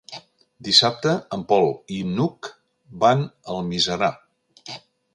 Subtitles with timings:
[0.67, 2.51] Dissabte en Pol i n'Hug
[3.07, 4.15] van a Almiserà.